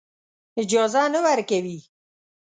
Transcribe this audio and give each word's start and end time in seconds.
اجازه 0.63 1.01
نه 1.13 1.19
ورکوي. 1.27 1.79